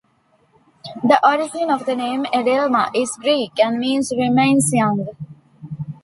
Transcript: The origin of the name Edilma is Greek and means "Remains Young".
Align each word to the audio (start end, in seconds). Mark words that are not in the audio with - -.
The 1.03 1.19
origin 1.23 1.69
of 1.69 1.85
the 1.85 1.95
name 1.95 2.23
Edilma 2.25 2.89
is 2.95 3.11
Greek 3.21 3.51
and 3.59 3.77
means 3.77 4.11
"Remains 4.11 4.71
Young". 4.73 5.05